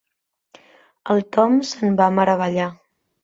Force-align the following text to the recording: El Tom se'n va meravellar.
El 1.15 1.21
Tom 1.37 1.59
se'n 1.73 1.99
va 2.01 2.09
meravellar. 2.21 2.69